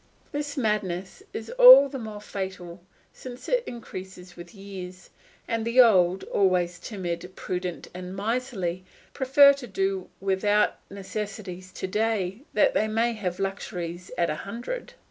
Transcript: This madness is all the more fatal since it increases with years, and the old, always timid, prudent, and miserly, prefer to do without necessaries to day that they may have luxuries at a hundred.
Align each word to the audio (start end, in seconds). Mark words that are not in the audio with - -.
This 0.31 0.57
madness 0.57 1.21
is 1.31 1.51
all 1.59 1.87
the 1.87 1.99
more 1.99 2.19
fatal 2.21 2.81
since 3.13 3.47
it 3.47 3.63
increases 3.67 4.35
with 4.35 4.55
years, 4.55 5.11
and 5.47 5.63
the 5.63 5.79
old, 5.79 6.23
always 6.23 6.79
timid, 6.79 7.31
prudent, 7.35 7.87
and 7.93 8.15
miserly, 8.15 8.83
prefer 9.13 9.53
to 9.53 9.67
do 9.67 10.09
without 10.19 10.79
necessaries 10.89 11.71
to 11.73 11.85
day 11.85 12.41
that 12.55 12.73
they 12.73 12.87
may 12.87 13.13
have 13.13 13.37
luxuries 13.39 14.09
at 14.17 14.31
a 14.31 14.37
hundred. 14.37 14.95